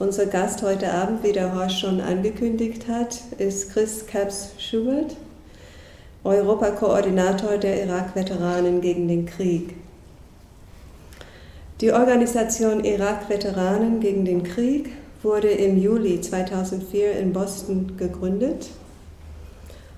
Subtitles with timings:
[0.00, 5.16] Unser Gast heute Abend, wie der Horst schon angekündigt hat, ist Chris Caps Schubert,
[6.22, 9.74] Europakoordinator der Irak-Veteranen gegen den Krieg.
[11.80, 14.90] Die Organisation Irak-Veteranen gegen den Krieg
[15.24, 18.68] wurde im Juli 2004 in Boston gegründet,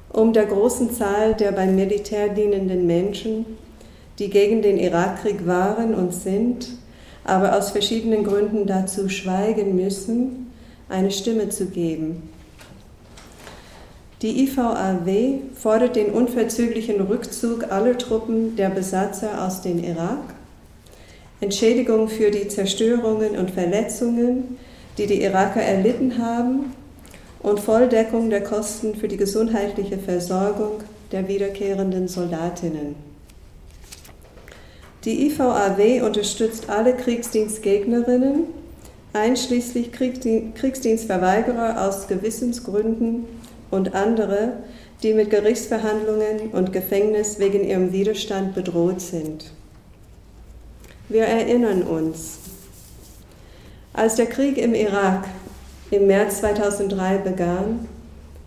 [0.09, 3.45] um der großen Zahl der beim Militär dienenden Menschen,
[4.19, 6.80] die gegen den Irakkrieg waren und sind,
[7.25, 10.53] aber aus verschiedenen Gründen dazu schweigen müssen,
[10.89, 12.29] eine Stimme zu geben.
[14.23, 20.35] Die IVAW fordert den unverzüglichen Rückzug aller Truppen der Besatzer aus dem Irak,
[21.41, 24.59] Entschädigung für die Zerstörungen und Verletzungen,
[24.99, 26.75] die die Iraker erlitten haben,
[27.43, 33.10] und Volldeckung der Kosten für die gesundheitliche Versorgung der wiederkehrenden Soldatinnen.
[35.05, 38.45] Die IVAW unterstützt alle Kriegsdienstgegnerinnen,
[39.15, 43.25] einschließlich Kriegsdienstverweigerer aus Gewissensgründen
[43.71, 44.59] und andere,
[45.03, 49.53] die mit Gerichtsverhandlungen und Gefängnis wegen ihrem Widerstand bedroht sind.
[51.09, 52.39] Wir erinnern uns,
[53.95, 55.25] als der Krieg im Irak
[55.91, 57.89] im März 2003 begann,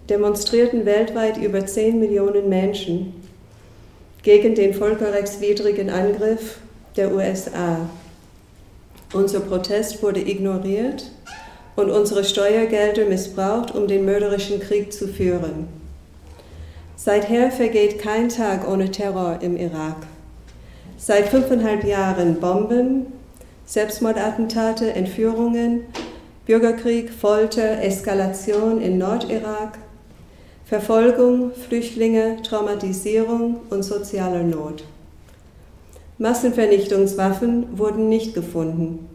[0.07, 3.22] demonstrierten weltweit über 10 Millionen Menschen
[4.23, 6.57] gegen den völkerrechtswidrigen Angriff
[6.95, 7.89] der USA.
[9.13, 11.11] Unser Protest wurde ignoriert
[11.75, 15.67] und unsere Steuergelder missbraucht, um den mörderischen Krieg zu führen.
[16.95, 19.97] Seither vergeht kein Tag ohne Terror im Irak.
[20.97, 23.07] Seit fünfeinhalb Jahren Bomben,
[23.65, 25.81] Selbstmordattentate, Entführungen,
[26.45, 29.79] Bürgerkrieg, Folter, Eskalation in Nordirak,
[30.73, 34.83] Verfolgung, Flüchtlinge, Traumatisierung und sozialer Not.
[36.17, 39.07] Massenvernichtungswaffen wurden nicht gefunden.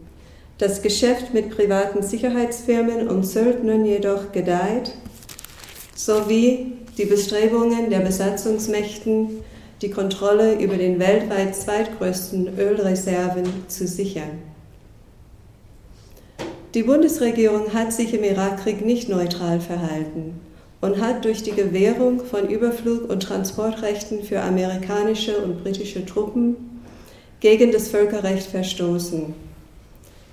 [0.57, 4.93] Das Geschäft mit privaten Sicherheitsfirmen und Söldnern jedoch gedeiht,
[5.97, 9.43] sowie die Bestrebungen der Besatzungsmächten,
[9.81, 14.39] die Kontrolle über den weltweit zweitgrößten Ölreserven zu sichern.
[16.73, 20.39] Die Bundesregierung hat sich im Irakkrieg nicht neutral verhalten
[20.81, 26.55] und hat durch die Gewährung von Überflug- und Transportrechten für amerikanische und britische Truppen
[27.39, 29.33] gegen das Völkerrecht verstoßen.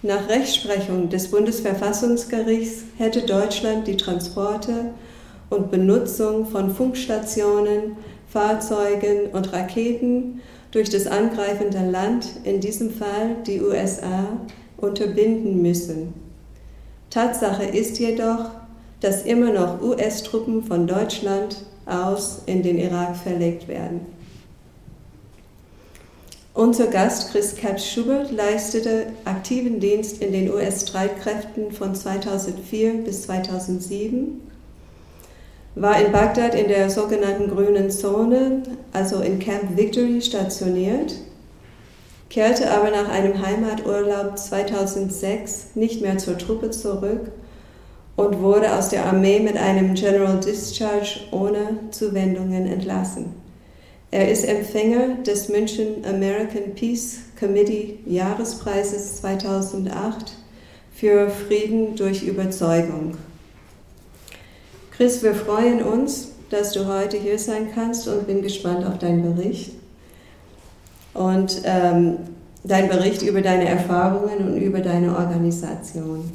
[0.03, 4.93] Nach Rechtsprechung des Bundesverfassungsgerichts hätte Deutschland die Transporte
[5.51, 7.97] und Benutzung von Funkstationen,
[8.29, 14.27] Fahrzeugen und Raketen durch das angreifende Land, in diesem Fall die USA,
[14.77, 16.13] unterbinden müssen.
[17.11, 18.51] Tatsache ist jedoch,
[19.01, 24.01] dass immer noch US-Truppen von Deutschland aus in den Irak verlegt werden.
[26.55, 34.41] Unser Gast Chris Capps Schubert leistete aktiven Dienst in den US-Streitkräften von 2004 bis 2007,
[35.75, 38.63] war in Bagdad in der sogenannten grünen Zone,
[38.95, 41.17] also in Camp Victory, stationiert,
[42.31, 47.31] kehrte aber nach einem Heimaturlaub 2006 nicht mehr zur Truppe zurück
[48.17, 53.35] und wurde aus der Armee mit einem General Discharge ohne Zuwendungen entlassen.
[54.11, 60.33] Er ist Empfänger des München American Peace Committee Jahrespreises 2008
[60.95, 63.19] für Frieden durch Überzeugung.
[64.97, 69.35] Chris, wir freuen uns, dass du heute hier sein kannst und bin gespannt auf deinen
[69.35, 69.73] Bericht.
[71.13, 72.17] Und ähm,
[72.65, 76.31] dein Bericht über deine Erfahrungen und über deine Organisation.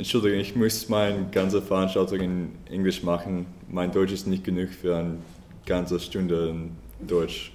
[0.00, 3.46] Entschuldigung, ich muss meine ganze Veranstaltung in Englisch machen.
[3.68, 5.18] Mein Deutsch ist nicht genug für eine
[5.66, 6.70] ganze Stunde in
[7.06, 7.52] Deutsch.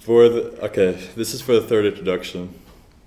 [0.00, 2.50] For the, okay, this is for the third introduction.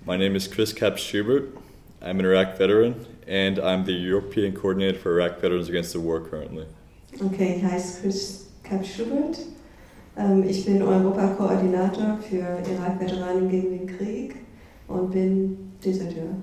[0.06, 1.56] My name is Chris Cap Schubert.
[2.00, 6.20] I'm an Iraq veteran, and I'm the European coordinator for Iraq Veterans Against the War
[6.20, 6.66] currently.
[7.20, 9.38] Okay, hi, Chris Cap Schubert.
[10.16, 14.36] Ähm, ich bin Europakoordinator für Irak-Veteranen gegen den Krieg
[14.88, 16.36] und bin Deserteur.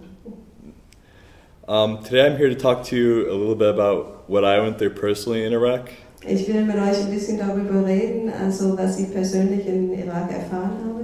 [1.68, 4.78] Um, today I'm here to talk to you a little bit about what I went
[4.78, 5.90] through personally in Iraq.
[6.28, 10.78] Ich will mit euch ein bisschen darüber reden, also was ich persönlich in Irak erfahren
[10.86, 11.00] habe.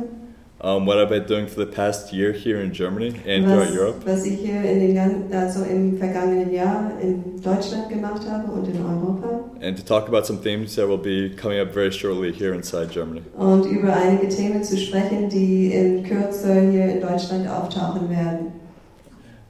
[0.60, 3.74] Um, what I've been doing for the past year here in Germany and was, throughout
[3.74, 4.06] Europe.
[4.06, 8.78] Was ich hier in den, also im vergangenen Jahr in Deutschland gemacht habe und in
[8.84, 9.45] Europa.
[9.62, 12.92] And to talk about some themes that will be coming up very shortly here inside
[12.92, 13.22] Germany.
[13.38, 18.52] Und über einige Themen zu sprechen, die in Kürze hier in Deutschland auftauchen werden.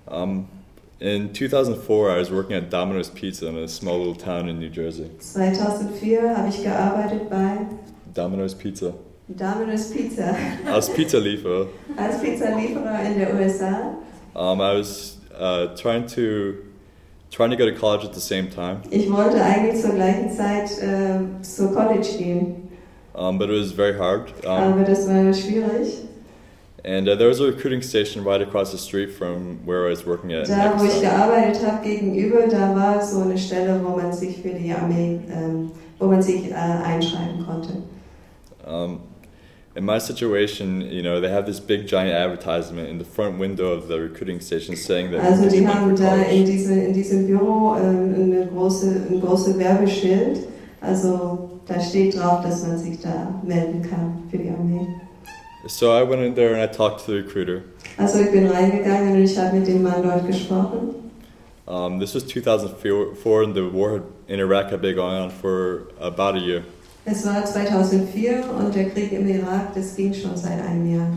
[0.07, 0.47] Um,
[0.99, 4.69] In 2004, I was working at Domino's Pizza in a small little town in New
[4.69, 5.09] Jersey.
[5.19, 7.57] 2004 habe ich gearbeitet bei
[8.13, 8.93] Domino's Pizza.
[9.27, 10.35] Domino's Pizza
[10.71, 11.67] Als Pizzalieferer.
[11.97, 13.95] als Pizzalieferer in der USA.
[14.35, 16.55] Um, I was uh, trying to
[17.35, 20.69] trying to go to college at the same time, Ich wollte eigentlich zur gleichen Zeit
[20.81, 22.69] äh, zur College gehen,
[23.13, 24.31] um, but it was very hard.
[24.45, 26.05] Um, aber das war schwierig.
[26.85, 30.05] and uh, there was a recruiting station right across the street from where I was
[30.05, 30.47] working at.
[30.47, 34.49] Da, wo ich gearbeitet habe, gegenüber, da war so eine Stelle, wo man sich für
[34.49, 37.83] die Armee, ähm, wo man sich äh, einschreiben konnte.
[38.65, 38.99] Um,
[39.75, 43.72] in my situation, you know, they have this big giant advertisement in the front window
[43.72, 47.75] of the recruiting station saying that Also die haben da in, diese, in diesem Büro
[47.75, 50.48] ähm, eine große, ein großes Werbeschild.
[50.80, 54.88] Also da steht drauf, dass man sich da melden kann für die Armee.
[55.68, 57.63] So I went in there and I talked to the recruiter.
[57.98, 60.95] Also ich bin reingegangen und ich habe mit dem Mann dort gesprochen.
[61.68, 66.36] Um, this was 2004, and the war in Iraq had been going on for about
[66.36, 66.63] a year.
[67.07, 71.07] Es war 2004 und der Krieg im Irak, das ging schon seit einem Jahr.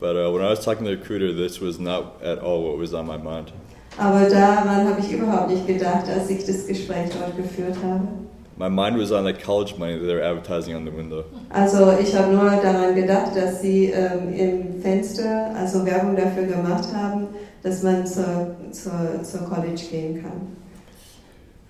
[0.00, 2.80] But uh, when I was talking to the recruiter, this was not at all what
[2.80, 3.52] was on my mind.
[3.96, 8.08] Aber daran habe ich überhaupt nicht gedacht, als ich das Gespräch dort geführt habe.
[8.56, 11.24] My mind was on the college money that they were advertising on the window.
[11.50, 16.88] Also ich habe nur daran gedacht, dass sie ähm, im Fenster also Werbung dafür gemacht
[16.92, 17.28] haben,
[17.62, 20.63] dass man zur, zur, zur College gehen kann.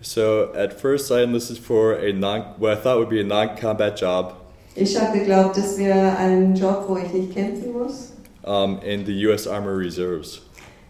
[0.04, 3.96] So at first, I enlisted for a non, what I thought would be a non-combat
[3.96, 4.34] job
[4.76, 8.12] Ich habe geglaubt, das wäre ein Job, wo ich nicht kämpfen muss,
[8.42, 9.46] um, in the U.S.
[9.46, 10.40] Army Reserves.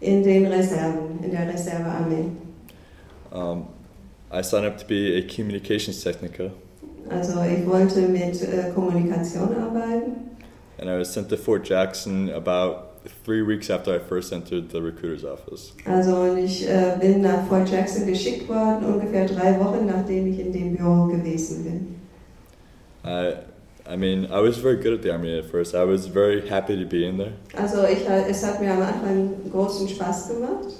[0.01, 2.31] in den Reserven, in der Reservearmee.
[3.31, 3.67] Um,
[4.31, 6.51] I signed up to be a communications technica,
[7.09, 10.35] Also ich wollte mit äh, Kommunikation arbeiten
[10.77, 12.84] and I was sent to Fort Jackson about
[13.23, 15.73] three weeks after I first entered the recruiter's office.
[15.85, 20.51] Also ich äh, bin nach Fort Jackson geschickt worden, ungefähr drei Wochen nachdem ich in
[20.53, 21.95] dem Büro gewesen bin.
[23.03, 23.35] I,
[23.87, 25.75] I mean, I was very good at the army at first.
[25.75, 27.33] I was very happy to be in there.
[27.55, 30.73] Also ich, es hat mir am Anfang großen Spaß gemacht.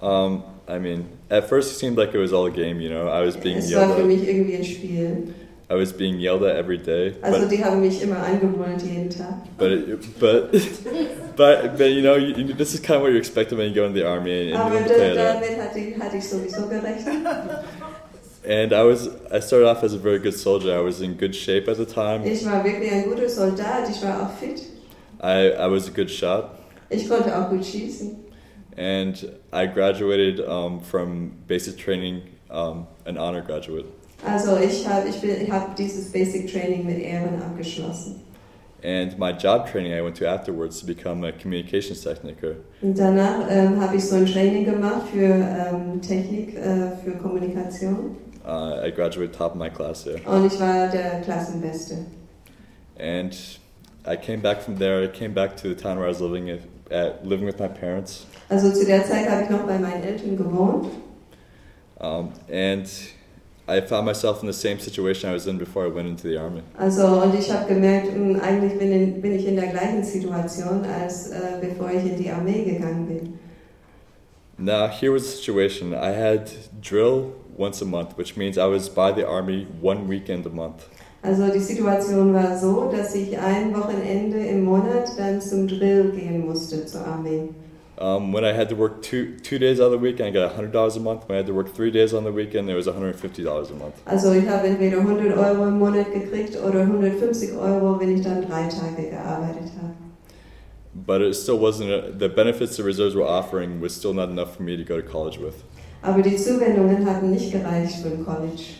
[0.00, 2.80] Um, I mean, at first it seemed like it was all a game.
[2.80, 4.06] You know, I was being Es war yelled für at.
[4.06, 5.34] mich irgendwie ein Spiel.
[5.70, 7.14] I was being yelled at every day.
[7.22, 9.34] Also But die haben mich immer angebrüllt jeden Tag.
[9.56, 10.52] but it, but
[11.36, 13.86] but but you know, you, this is kind of what you expected when you go
[13.86, 15.42] in the army and Aber you play it out.
[15.42, 17.26] damit hatte ich, hatte ich sowieso gerechnet.
[18.44, 20.76] And I was I started off as a very good soldier.
[20.76, 22.26] I was in good shape at the time.
[22.26, 24.62] Ich war wirklich ein guter Soldat, ich war auch fit.
[25.22, 26.50] I, I was a good shot,
[26.90, 28.16] Ich konnte auch gut schießen.
[28.76, 33.84] and I graduated um, from basic training, um, an honor graduate.
[34.24, 38.20] Also ich habe ich bin- ich hab dieses Basic Training mit Ehren abgeschlossen.
[38.84, 42.56] And my job training I went to afterwards to become a communications techniker.
[42.80, 48.16] Und danach ähm, habe ich so ein Training gemacht für ähm, Technik, äh, für Kommunikation.
[48.44, 50.18] Uh, I graduated top of my class there.
[50.26, 51.98] Und ich war der Klassenbeste.
[52.98, 53.32] And
[54.04, 55.04] I came back from there.
[55.04, 56.58] I came back to the town where I was living at,
[56.90, 58.26] at living with my parents.
[58.48, 60.86] Also zu der Zeit habe ich noch bei meinen Eltern gewohnt.
[62.00, 62.88] Um, and
[63.68, 66.36] I found myself in the same situation I was in before I went into the
[66.36, 66.62] army.
[66.76, 70.84] Also und ich habe gemerkt, mh, eigentlich bin, in, bin ich in der gleichen Situation,
[70.84, 73.38] als äh, bevor ich in die Armee gegangen bin.
[74.58, 75.92] Now, here was the situation.
[75.94, 76.50] I had
[76.80, 80.88] drill once a month, which means I was by the army one weekend a month.
[81.22, 86.44] Also die Situation war so, dass ich ein Wochenende im Monat dann zum Drill gehen
[86.46, 87.48] musste zur Armee.
[87.98, 90.54] Um, when I had to work two two days out of the weekend, I got
[90.54, 91.28] hundred dollars a month.
[91.28, 93.42] When I had to work three days on the weekend, it was one hundred fifty
[93.42, 93.94] dollars a month.
[94.06, 98.40] Also ich habe entweder 100 Euro im Monat gekriegt oder 150 Euro, wenn ich dann
[98.42, 99.94] drei Tage gearbeitet habe.
[100.94, 104.56] But it still wasn't a, the benefits the reserves were offering was still not enough
[104.56, 105.62] for me to go to college with.
[106.02, 108.74] Aber die Zuwendungen hatten nicht gereicht für den College.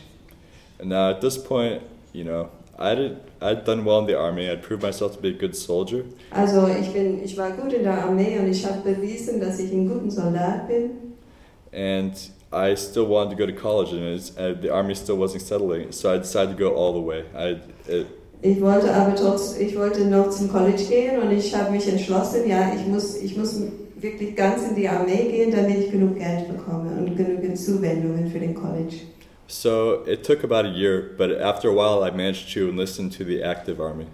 [0.80, 2.48] And now at this point, you know,
[2.82, 4.50] I did I'd done well in the army.
[4.50, 6.04] I'd proved myself to be a good soldier.
[6.30, 9.72] Also ich, bin, ich war gut in der Armee und ich habe bewiesen, dass ich
[9.72, 10.90] ein guter Soldat bin.
[11.72, 15.90] and I still wanted to go to college, and uh, the army still wasn't settling,
[15.90, 17.24] so I decided to go all the way.
[17.34, 17.60] I,
[17.90, 18.06] it,
[18.42, 22.48] Ich wollte aber trotz, ich wollte noch zum College gehen und ich habe mich entschlossen,
[22.48, 23.60] ja, ich muss, ich muss
[23.96, 28.40] wirklich ganz in die Armee gehen, damit ich genug Geld bekomme und genügend Zuwendungen für
[28.40, 28.96] den College.
[29.52, 33.24] So it took about a year, but after a while, I managed to enlist into
[33.24, 34.06] the active army.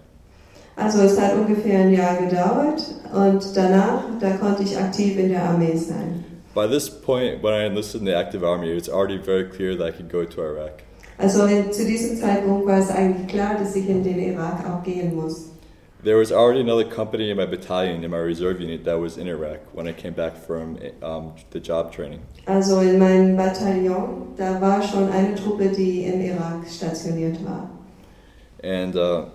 [0.76, 5.42] Also es hat ungefähr ein Jahr gedauert und danach, da konnte ich aktiv in der
[5.42, 6.24] Armee sein.
[6.54, 9.76] By this point, when I enlisted in the active army, it was already very clear
[9.76, 10.82] that I could go to Iraq.
[11.18, 15.16] Also zu diesem Zeitpunkt war es eigentlich klar, dass ich in den Irak auch gehen
[15.16, 15.50] muss.
[16.02, 19.26] There was already another company in my battalion, in my reserve unit, that was in
[19.28, 22.20] Iraq when I came back from um, the job training.
[22.46, 27.70] Also in meinem Bataillon, da war schon eine Truppe, die im Irak stationiert war.
[28.62, 29.26] And uh,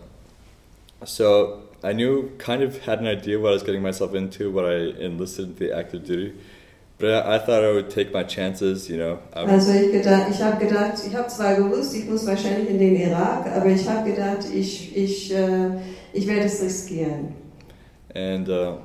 [1.05, 4.65] so I knew, kind of had an idea what I was getting myself into when
[4.65, 6.33] I enlisted into the active duty.
[6.97, 9.19] But I, I thought I would take my chances, you know.
[9.33, 12.79] I, Also ich, gedacht, ich habe gedacht, ich habe zwar gewusst, ich muss wahrscheinlich in
[12.79, 15.71] den Irak, aber ich habe gedacht, ich, ich, äh,
[16.13, 17.35] ich werde es riskieren.
[18.15, 18.77] And uh,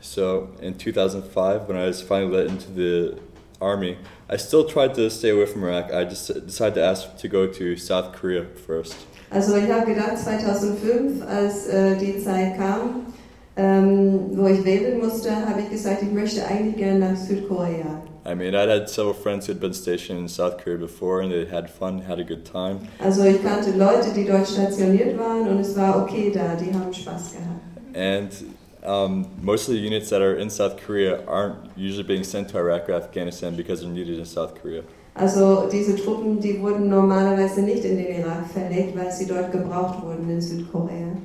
[0.00, 3.18] so in 2005, when I was finally let into the
[3.60, 3.96] army,
[4.28, 5.92] I still tried to stay away from Iraq.
[5.92, 8.96] I just decided to ask to go to South Korea first.
[9.30, 13.06] Also ich habe gedacht, 2005, als äh, die Zeit kam,
[13.56, 18.02] ähm, wo ich wählen musste, habe ich gesagt, ich möchte eigentlich gerne nach Südkorea.
[18.24, 21.32] I mean, I'd had several friends who had been stationed in South Korea before, and
[21.32, 22.88] they had fun, had a good time.
[23.00, 26.92] Also ich kannte Leute, die dort stationiert waren und es war okay da, die haben
[26.92, 27.62] Spaß gehabt.
[27.94, 32.48] And um, most of the units that are in South Korea aren't usually being sent
[32.50, 34.82] to Iraq or Afghanistan because they're needed in South Korea.
[35.14, 40.02] Also diese Truppen, die wurden normalerweise nicht in den Irak verlegt, weil sie dort gebraucht
[40.02, 41.16] wurden in Südkorea.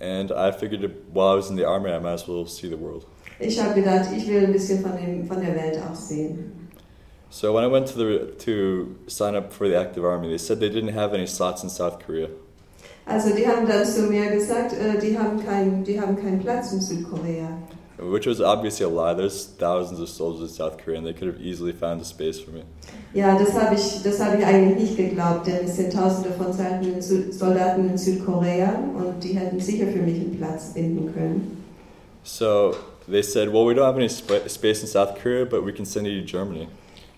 [0.00, 2.76] And I figured while I was in the army, I might as well see the
[2.76, 3.04] world.
[3.40, 6.52] Ich habe gedacht, ich will ein bisschen von, dem, von der Welt auch sehen.
[7.30, 10.60] So when I went to the to sign up for the active army, they said
[10.60, 12.28] they didn't have any slots in South Korea.
[13.04, 16.72] Also die haben dann zu mir gesagt, äh, die, haben keinen, die haben keinen Platz
[16.72, 17.48] in Südkorea.
[17.98, 19.14] Which was obviously a lie.
[19.14, 22.38] There's thousands of soldiers in South Korea, and they could have easily found a space
[22.38, 22.62] for me.
[23.12, 26.52] Ja, das habe ich, das habe ich eigentlich nicht geglaubt, denn es sind Tausende von
[26.52, 31.12] Soldaten in, Sü Soldaten in Südkorea und die hätten sicher für mich einen Platz finden
[31.12, 31.64] können.
[32.22, 32.72] So
[33.10, 35.84] they said, well, we don't have any sp- space in South Korea, but we can
[35.84, 36.68] send you to Germany.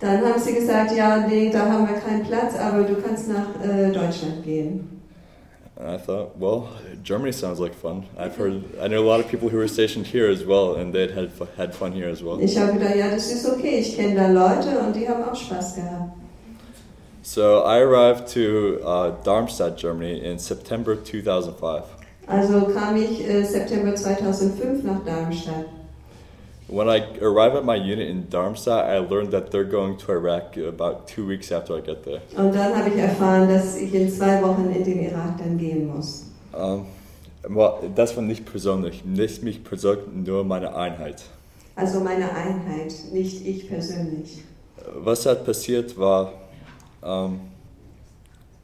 [0.00, 3.48] Dann haben sie gesagt, ja, nee, da haben wir keinen Platz, aber du kannst nach
[3.62, 5.00] äh, Deutschland gehen.
[5.76, 6.68] And I thought, well,
[7.02, 8.04] Germany sounds like fun.
[8.18, 10.92] I've heard, I know a lot of people who were stationed here as well, and
[10.94, 12.38] they'd had, had fun here as well.
[12.40, 15.34] Ich habe gedacht, ja, das ist okay, ich kenne da Leute und die haben auch
[15.34, 16.12] Spaß gehabt.
[17.22, 21.84] So I arrived to uh, Darmstadt, Germany in September 2005.
[22.26, 25.66] Also kam ich äh, September 2005 nach Darmstadt.
[26.70, 30.56] When I arrived at my unit in Darmstadt, I learned that they're going to Iraq
[30.56, 32.20] about two weeks after I get there.
[32.36, 35.88] Und dann habe ich erfahren, dass ich in zwei Wochen in den Irak dann gehen
[35.88, 36.26] muss.
[36.52, 36.86] Um,
[37.48, 41.24] well, das war nicht persönlich, nicht mich persönlich, nur meine Einheit.
[41.74, 44.44] Also meine Einheit, nicht ich persönlich.
[44.94, 46.34] Was hat passiert war,
[47.02, 47.40] um,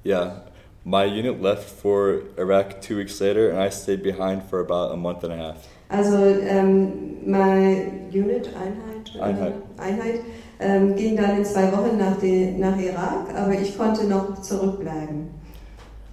[0.04, 0.42] yeah,
[0.84, 4.96] my unit left for Iraq two weeks later, and I stayed behind for about a
[4.96, 5.75] month and a half.
[5.88, 6.93] Also ähm,
[7.26, 7.76] meine
[8.12, 9.52] Unit, Einheit, Einheit.
[9.78, 10.21] Einheit
[10.59, 15.28] ähm, ging dann in zwei Wochen nach, den, nach Irak, aber ich konnte noch zurückbleiben.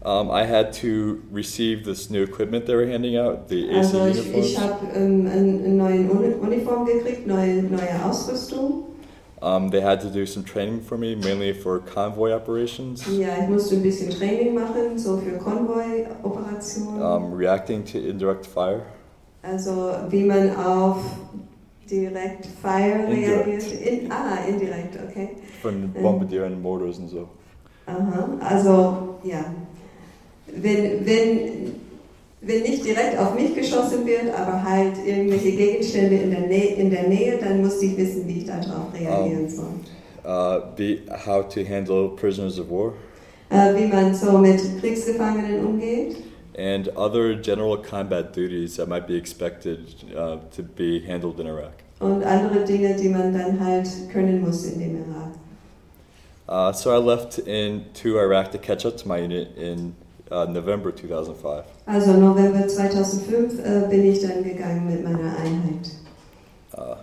[0.06, 4.06] Um, I had to receive this new equipment they were handing out, the AC Also
[4.08, 4.46] ich, uniforms.
[4.48, 8.84] ich habe ähm, eine neue Uni Uniform gekriegt, neue, neue Ausrüstung.
[9.42, 13.48] Um, they had to do some training for me, mainly for convoy operations, Ja, ich
[13.50, 17.01] musste ein bisschen Training machen, so für Konvoi-Operationen.
[17.01, 18.82] um, reacting to indirect fire.
[19.43, 20.97] Also wie man auf
[21.89, 23.71] direkt Fire reagiert.
[23.73, 25.29] In, ah, indirekt, okay.
[25.62, 26.01] Von Ähm.
[26.01, 27.27] Bombardieren, Mortars und so.
[27.85, 29.43] Aha, also ja.
[30.47, 31.39] Wenn, wenn,
[32.41, 36.89] wenn nicht direkt auf mich geschossen wird, aber halt irgendwelche Gegenstände in der, Nähe, in
[36.89, 39.65] der Nähe, dann musste ich wissen, wie ich darauf reagieren soll.
[40.25, 42.93] Uh, be, how to handle prisoners of war,
[43.50, 46.15] Äh, wie man so mit Kriegsgefangenen umgeht.
[46.55, 51.83] And other general combat duties that might be expected uh, to be handled in Iraq.
[52.00, 55.33] Und andere Dinge, die man dann halt können muss in dem Irak.
[56.48, 59.95] Uh, so I left in to Iraq to catch up to my unit in
[60.29, 61.65] uh, November 2005.
[61.88, 65.91] Also November 2005 äh, bin ich dann gegangen mit meiner Einheit.
[66.74, 66.95] Uh,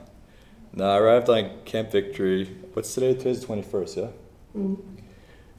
[0.74, 2.48] now I arrived on Camp Victory.
[2.74, 3.14] What's today?
[3.14, 4.08] Today's the 21st, yeah?
[4.54, 4.76] Mhm.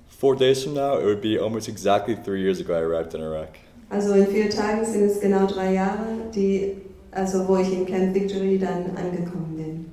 [0.08, 3.22] Four days from now, it would be almost exactly three years ago I arrived in
[3.22, 3.58] Iraq.
[3.92, 6.78] Also in vier Tagen sind es genau drei Jahre, die,
[7.12, 9.92] also wo ich in Camp Victory dann angekommen bin.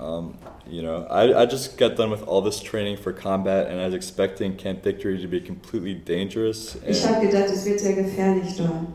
[0.00, 0.34] Um,
[0.70, 3.86] you know, I, I just got done with all this training for combat, and I
[3.86, 6.76] was expecting Camp Victory to be completely dangerous.
[6.86, 8.86] Ich habe gedacht, es wird sehr gefährlich dort.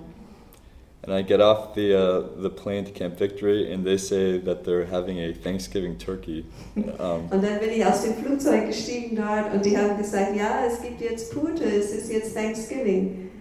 [1.03, 4.63] and I get off the uh, the plane to Camp Victory, and they say that
[4.63, 6.45] they're having a Thanksgiving turkey.
[6.75, 10.63] Um, Und dann bin ich aus dem Flugzeug gestiegen dort und die haben gesagt, ja,
[10.65, 13.31] es gibt jetzt Pute, es ist jetzt Thanksgiving.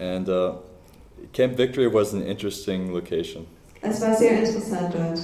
[0.00, 0.54] And uh,
[1.32, 3.46] Camp Victory was an interesting location.
[3.82, 5.20] Es war sehr interessant dort.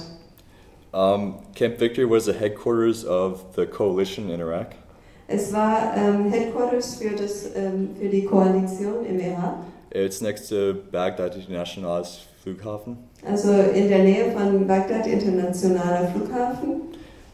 [0.93, 4.75] Um, Camp Victory was the headquarters of the coalition in Iraq.
[5.27, 9.57] Es war ähm, Headquarters für, das, ähm, für die Koalition im Irak.
[9.91, 12.05] It's next to Baghdad International
[12.41, 12.97] Flughafen.
[13.25, 16.81] Also in der Nähe von Bagdad Internationaler Flughafen.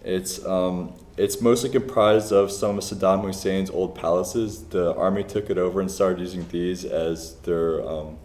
[0.03, 4.63] It's um, it's mostly comprised of some of Saddam Hussein's old palaces.
[4.63, 8.17] The army took it over and started using these as their um,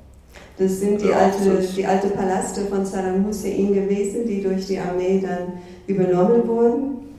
[0.59, 5.21] Das sind die alte, die alte Palaste von Saddam Hussein gewesen, die durch die Armee
[5.21, 7.15] dann übernommen wurden.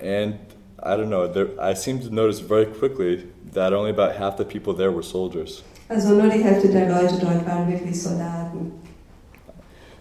[0.00, 0.36] And
[0.82, 4.44] I don't know, there, I seem to notice very quickly that only about half the
[4.44, 5.62] people there were soldiers.
[5.88, 8.72] Also nur die Hälfte der Leute dort waren wirklich Soldaten.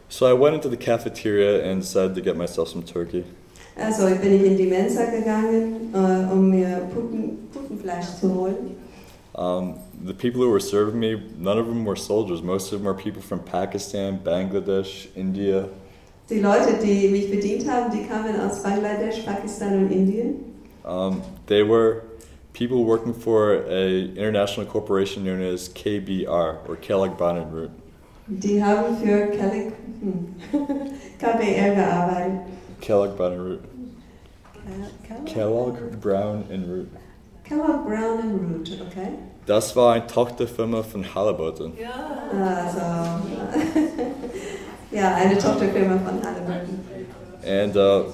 [0.09, 3.25] So I went into the cafeteria and decided to get myself some turkey.
[3.79, 8.75] Also bin ich in die Mensa gegangen, äh, um mir Putten, Puttenfleisch zu holen.
[9.33, 12.41] Um, the people who were serving me, none of them were soldiers.
[12.41, 15.69] Most of them were people from Pakistan, Bangladesh, India.
[16.29, 20.43] Die Leute, die mich bedient haben, die kamen aus Bangladesch, Pakistan und Indien.
[20.83, 22.01] Um, they were
[22.53, 27.71] people working for a international corporation known as KBR or Kellogg Brown and Root.
[28.27, 30.35] Die haben für Kellogg, hm,
[31.19, 32.41] KBR gearbeitet.
[32.81, 33.63] Kellogg Brown and Root.
[35.25, 35.25] Kellogg?
[35.25, 36.89] Kellogg Brown and Root.
[37.43, 39.13] Kellogg Brown and Root, okay.
[39.45, 41.71] Das war eine Tochterfirma von Halliburton.
[42.33, 42.79] Also,
[44.91, 46.79] ja, eine Tochterfirma von Halliburton.
[47.45, 48.11] And uh,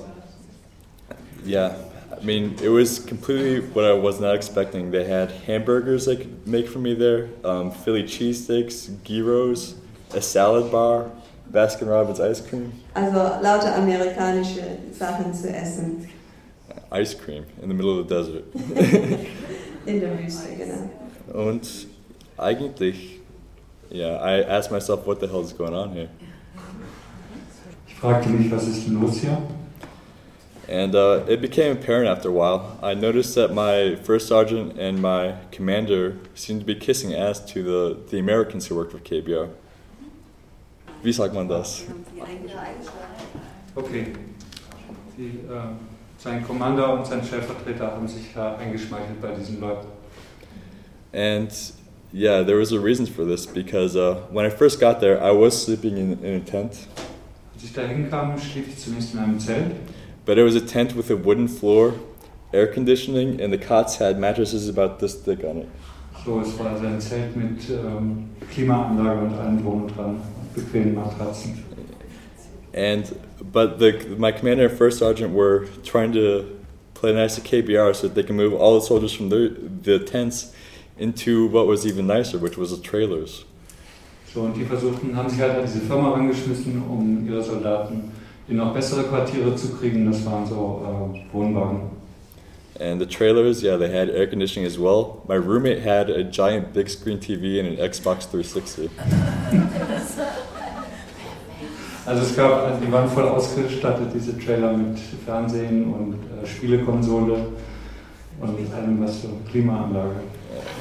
[1.43, 1.75] yeah,
[2.15, 4.91] I mean, it was completely what I was not expecting.
[4.91, 9.74] They had hamburgers they could make for me there, um, Philly cheesesteaks, gyros,
[10.13, 11.10] a salad bar,
[11.51, 16.07] Baskin Robbins ice cream, Also lauter amerikanische Sachen zu essen
[16.93, 18.45] ice cream in the middle of the desert.
[19.85, 20.89] in der Wüste, genau.
[21.33, 21.88] Und
[22.38, 23.19] eigentlich,
[23.91, 26.09] yeah, I asked myself, what the hell is going on here?
[27.88, 29.38] Ich fragte mich, was ist denn los hier?
[30.69, 32.79] And uh, it became apparent after a while.
[32.81, 37.63] I noticed that my first sergeant and my commander seemed to be kissing ass to
[37.63, 39.50] the, the Americans who worked for KBR.
[41.03, 41.83] Wie sagt man das?
[43.75, 44.07] Okay.
[45.17, 45.62] Die, äh,
[46.17, 49.88] sein Commander und sein Stellvertreter haben sich da eingeschmeichelt bei diesen Leuten.
[51.13, 51.51] And
[52.13, 55.32] yeah, there was a reason for this because uh, when I first got there, I
[55.32, 56.88] was sleeping in, in a tent,
[57.54, 59.71] Als ich da hinkam, schlief ich zunächst in einem Zelt.
[60.25, 61.93] but it was a tent with a wooden floor,
[62.54, 65.67] air conditioning, and the cots had mattresses about this thick on it.
[66.25, 70.21] So, es war also ein Zelt mit ähm, Klimaanlage und allem drum und dran,
[70.56, 71.58] bequemen Matratzen.
[72.74, 76.60] And but the my commander and first sergeant were trying to
[76.94, 80.00] play nice to KBR so that they can move all the soldiers from their, the
[80.00, 80.54] tents
[80.98, 83.46] into what was even nicer, which was the trailers.
[84.34, 88.12] So, und die versuchten, haben sich halt an diese Firma rangeschmissen, um ihre Soldaten
[88.48, 90.06] in noch bessere Quartiere zu kriegen.
[90.06, 91.92] Das waren so äh, Wohnwagen.
[92.80, 95.22] And the trailers, yeah, they had air conditioning as well.
[95.28, 98.89] My roommate had a giant big screen TV and an Xbox 360.
[102.06, 107.34] Also es gab, die waren voll ausgestattet, diese Trailer mit Fernsehen und äh, Spielekonsole
[108.42, 110.16] und allem, was so Klimaanlage,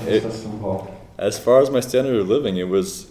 [0.06, 0.88] alles, was man braucht.
[1.22, 3.06] as far as my standard of living, it was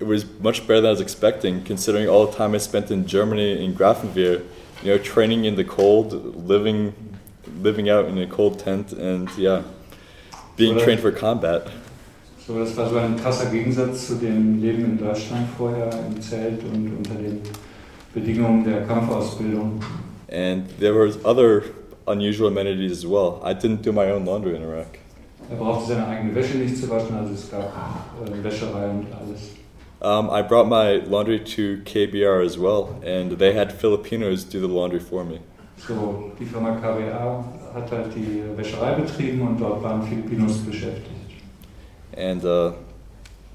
[0.00, 3.06] it was much better than I was expecting, considering all the time I spent in
[3.06, 4.44] Germany in Grafenwehr,
[4.82, 6.94] you know, training in the cold, living
[7.60, 9.62] living out in a cold tent, and yeah,
[10.56, 11.68] being trained for combat.
[12.48, 16.62] So, das war so ein krasser Gegensatz zu dem Leben in Deutschland vorher im Zelt
[16.64, 17.42] und unter den
[18.14, 19.78] Bedingungen der Kampfausbildung.
[20.32, 21.64] And there was other
[22.06, 23.38] unusual amenities as well.
[23.44, 24.98] I didn't do my own laundry in Iraq.
[25.50, 27.70] Er brauchte seine eigene Wäsche nicht zu waschen, also es gab
[28.24, 29.50] äh, Wäscherei und alles.
[30.00, 34.66] Um, I brought my laundry to KBR as well, and they had Filipinos do the
[34.66, 35.40] laundry for me.
[35.76, 41.17] So, die Firma KBA hat halt die Wäscherei betrieben und dort waren Filipinos beschäftigt.
[42.18, 42.72] And uh,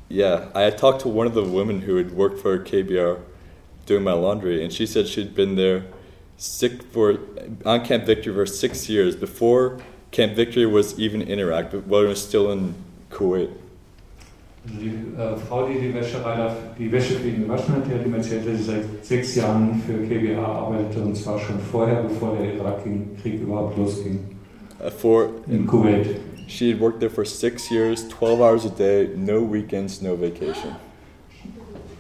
[0.08, 3.20] yeah, I had talked to one of the women who had worked for KBR
[3.86, 5.84] doing my laundry, and she said she'd been there
[6.38, 7.20] sick for
[7.66, 9.80] on Camp Victory for six years before
[10.12, 12.74] Camp Victory was even in Iraq, but while it was still in
[13.10, 13.50] Kuwait.
[14.66, 18.06] Die äh, Frau, die die Wäscherei, da, die Wäsche für ihn gewaschen hat, die hat
[18.06, 22.38] ihm erzählt, dass sie seit sechs Jahren für KBA arbeitete und zwar schon vorher, bevor
[22.38, 24.20] der Irakkrieg überhaupt losging.
[24.80, 26.16] Uh, for In Kuwait.
[26.48, 30.76] She had worked there for six years, twelve hours a day, no weekends, no vacation.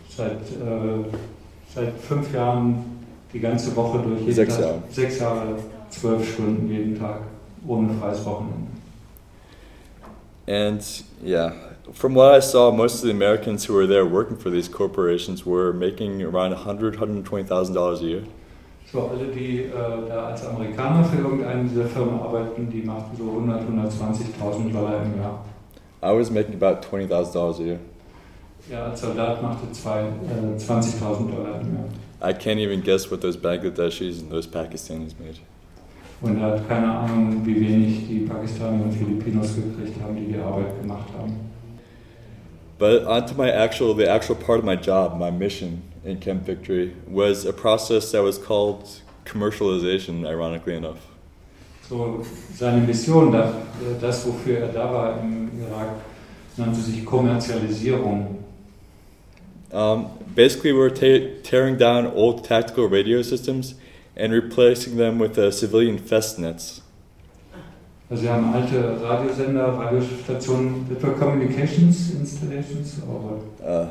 [0.09, 1.03] Seit, äh,
[1.73, 4.21] seit fünf Jahren die ganze Woche durch.
[4.21, 4.83] jeden Sechs Tag, Jahre.
[4.91, 5.55] Sechs Jahre,
[5.89, 7.21] zwölf Stunden jeden Tag,
[7.67, 8.67] ohne freies Wochenende.
[10.45, 10.81] And
[11.23, 11.53] yeah,
[11.93, 15.45] from what I saw, most of the Americans who were there working for these corporations
[15.45, 18.23] were making around 100, 120,000 dollars a year.
[18.93, 19.71] So, alle, die äh,
[20.07, 25.19] da als Amerikaner für irgendeine dieser Firmen arbeiten, die machten so 100, 120.000 Dollar im
[25.19, 25.43] Jahr.
[26.03, 27.79] I was making about twenty thousand dollars a year.
[28.69, 31.85] Ja, als Soldat machte zwei, äh, 20.000 Dollar im Jahr.
[32.21, 35.39] I can't even guess what those Bangladeshis and those Pakistanis made.
[36.21, 40.39] Und er hat keine Ahnung, wie wenig die Pakistanier und Filipinos gekriegt haben, die die
[40.39, 41.33] Arbeit gemacht haben.
[42.77, 46.95] But onto my actual, the actual part of my job, my mission in Camp Victory
[47.07, 48.87] was a process that was called
[49.25, 50.99] commercialization, ironically enough.
[51.89, 53.55] So, seine Mission, das,
[53.99, 55.95] das, wofür er da war im Irak,
[56.57, 58.43] nannte sich Kommerzialisierung.
[59.71, 63.75] Um, basically, we were tearing down old tactical radio systems
[64.15, 66.81] and replacing them with uh, civilian festnets.
[68.09, 73.41] Also wir haben alte Radiosender, Radiostationen, war Communications Installations, what?
[73.67, 73.87] Uh,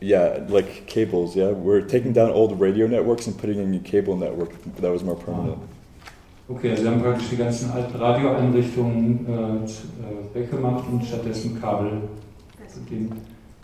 [0.00, 1.34] yeah, like cables.
[1.36, 5.02] Yeah, we're taking down old radio networks and putting in a cable network that was
[5.02, 5.58] more permanent.
[6.48, 9.32] Okay, also haben praktisch die ganzen alten Radioeinrichtungen äh,
[9.64, 12.02] äh, weggemacht und stattdessen Kabel,
[12.62, 13.10] also den,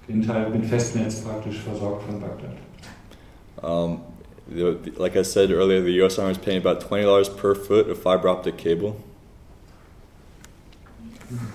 [0.08, 2.50] den Teil mit Festnetz praktisch versorgt von Bagdad.
[3.62, 4.00] Um,
[4.48, 6.18] the, the- like I said earlier, the U.S.
[6.18, 8.96] Army is paying about twenty dollars per foot of fiber optic cable.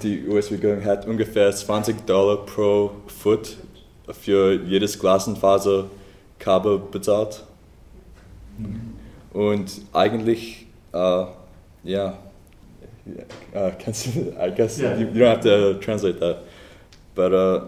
[0.02, 3.58] Die US-Regierung hat ungefähr 20 Dollar pro Foot
[4.12, 7.44] für jedes Glasfaserkabel bezahlt.
[9.34, 11.26] Und eigentlich, uh,
[11.84, 12.18] ja,
[13.54, 14.98] uh, kannst du, I guess Yeah.
[14.98, 16.44] you, you don't have to translate that,
[17.16, 17.66] but uh,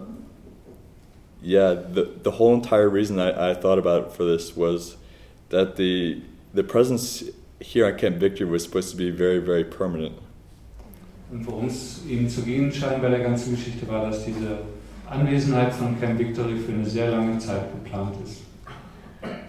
[1.42, 4.96] yeah, the the whole entire reason I, I thought about for this was
[5.50, 6.22] that the
[6.54, 7.24] the presence
[7.60, 10.14] here on Camp Victory was supposed to be very very permanent.
[11.30, 14.58] Und worum es ihm zu gehen scheint bei der ganzen Geschichte war, dass diese
[15.10, 18.42] Anwesenheit von Camp Victory für eine sehr lange Zeit geplant ist.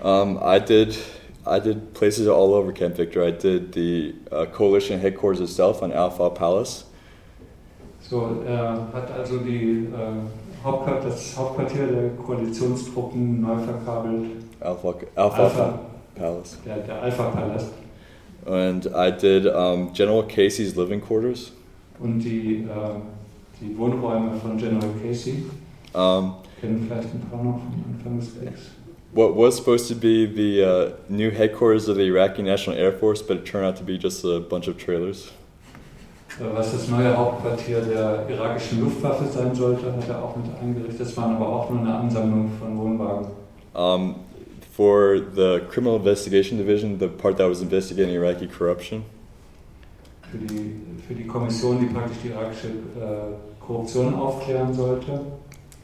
[0.03, 0.97] Um, I did
[1.45, 3.27] I did places all over Camp Victory.
[3.27, 6.85] I did the uh, coalition headquarters itself on Alpha Palace.
[8.01, 14.25] So, er hat also die, äh, Hauptquartier, das Hauptquartier der Koalitionstruppen neu verkabelt.
[14.59, 15.79] Alpha Alpha, Alpha.
[16.15, 16.57] Palace.
[16.65, 17.71] Der, der Alpha-Palast.
[18.45, 21.51] And I did um, General Casey's living quarters.
[21.99, 22.99] Und die, äh,
[23.61, 25.43] die Wohnräume von General Casey.
[25.93, 28.71] Um, Kennen vielleicht ein paar noch vom Anfang des Kriegs.
[29.13, 33.21] what was supposed to be the uh, new headquarters of the Iraqi National Air Force,
[33.21, 35.31] but it turned out to be just a bunch of trailers.
[36.39, 41.01] Äh, Was das neue Hauptquartier der irakischen Luftwaffe sein sollte, hat er auch mit eingerichtet.
[41.01, 43.27] Das waren aber auch nur eine Ansammlung von Wohnwagen.
[43.73, 44.15] Um,
[44.75, 49.03] for the Criminal Investigation Division, the part that was investigating Iraqi corruption,
[50.31, 55.21] Für die, für die Kommission, die praktisch die irakische äh, Korruption aufklären sollte.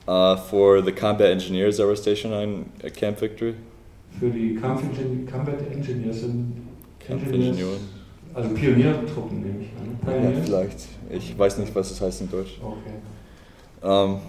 [0.08, 3.56] uh, for the combat engineers that were stationed on uh, Camp Victory,
[4.20, 6.68] Für die Kampfingenieur, Combat Engineers sind
[7.10, 7.78] Engineers, Engineer.
[8.34, 10.34] also Pioniertruppen nehme ich an.
[10.36, 10.88] Ja, vielleicht.
[11.10, 12.58] Ich weiß nicht, was das heißt in Deutsch.
[12.62, 13.86] Okay.
[13.88, 14.22] Um, Also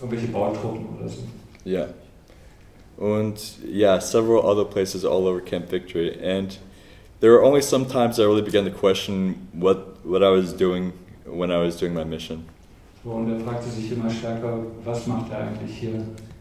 [0.00, 1.22] irgendwelche Bautruppen oder so.
[1.64, 1.88] yeah.
[3.00, 6.16] And yeah, several other places all over Camp Victory.
[6.22, 6.56] And
[7.20, 10.92] there were only some times I really began to question what, what I was doing
[11.26, 12.44] when I was doing my mission.
[13.04, 15.94] Und er fragte sich immer stärker, was macht er eigentlich hier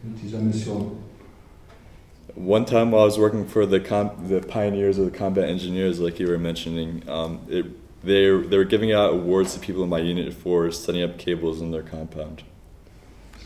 [0.03, 0.91] mit dieser Mission?
[2.35, 3.79] One time while I was working for the
[4.27, 7.65] the pioneers of the combat engineers, like you were mentioning, um, it,
[8.03, 11.61] they they were giving out awards to people in my unit for setting up cables
[11.61, 12.43] in their compound.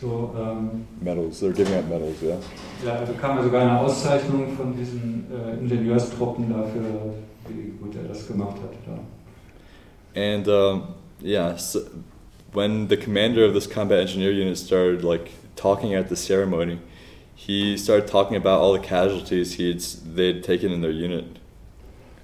[0.00, 1.40] So, ähm, Medals.
[1.40, 2.22] They were giving out medals.
[2.22, 2.36] Yeah.
[2.84, 7.14] ja, er bekam sogar eine Auszeichnung von diesen äh, Ingenieurstruppen dafür,
[7.48, 8.74] wie gut er das gemacht hat.
[8.86, 9.00] Da.
[10.14, 10.82] And um,
[11.22, 11.80] yeah, so
[12.56, 16.78] when the commander of this combat engineer unit started like talking at the ceremony,
[17.34, 19.80] he started talking about all the casualties he'd
[20.16, 21.26] they'd taken in their unit.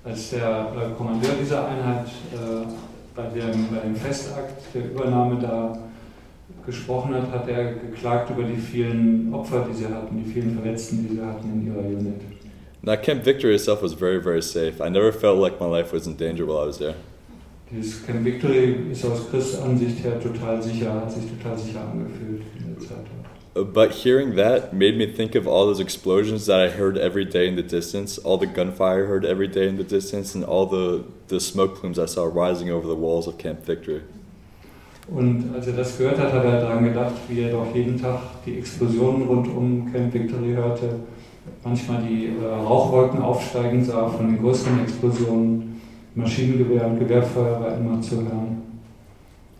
[0.04, 2.66] Als der äh, Kommandeur dieser Einheit äh,
[3.14, 5.78] bei, dem, bei dem Festakt der Übernahme da
[6.64, 11.06] gesprochen hat, hat er geklagt über die vielen Opfer, die sie hatten, die vielen Verletzten,
[11.06, 12.22] die sie hatten in ihrer Unit.
[12.80, 14.80] Now, Camp Victory itself was very, very safe.
[14.80, 16.96] I never felt like my life was in danger while I was there.
[17.74, 22.42] Dieses Camp Victory ist aus Chris Ansicht her total sicher, hat sich total sicher angefühlt
[22.58, 23.06] in der Zeit.
[23.54, 27.24] Uh, But hearing that made me think of all those explosions that I heard every
[27.24, 30.44] day in the distance, all the gunfire I heard every day in the distance, and
[30.44, 34.02] all the, the smoke plumes I saw rising over the walls of Camp Victory.
[35.08, 38.20] Und als er das gehört hat, hat er daran gedacht, wie er doch jeden Tag
[38.44, 40.96] die Explosionen rund um Camp Victory hörte,
[41.64, 45.71] manchmal die äh, Rauchwolken aufsteigen sah von den größeren Explosionen,
[46.14, 48.61] Maschinengewehr und Gewehrfeuer war immer zu hören.